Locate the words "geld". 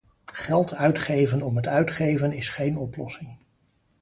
0.31-0.73